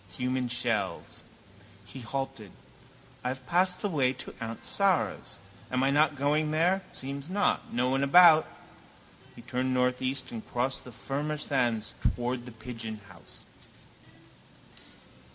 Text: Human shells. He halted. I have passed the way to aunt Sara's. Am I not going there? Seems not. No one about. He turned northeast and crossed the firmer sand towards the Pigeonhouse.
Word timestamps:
Human 0.17 0.47
shells. 0.47 1.23
He 1.85 1.99
halted. 2.01 2.53
I 3.23 3.27
have 3.27 3.45
passed 3.45 3.81
the 3.81 3.87
way 3.87 4.13
to 4.13 4.33
aunt 4.41 4.65
Sara's. 4.65 5.37
Am 5.69 5.83
I 5.83 5.91
not 5.91 6.15
going 6.15 6.49
there? 6.49 6.81
Seems 6.91 7.29
not. 7.29 7.71
No 7.71 7.91
one 7.91 8.03
about. 8.03 8.47
He 9.35 9.43
turned 9.43 9.75
northeast 9.75 10.31
and 10.31 10.43
crossed 10.43 10.85
the 10.85 10.91
firmer 10.91 11.37
sand 11.37 11.93
towards 12.01 12.45
the 12.45 12.51
Pigeonhouse. 12.51 13.45